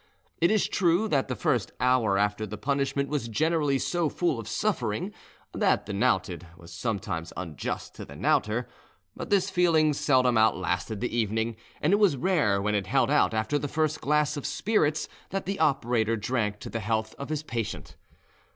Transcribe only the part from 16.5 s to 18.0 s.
to the health of his patient.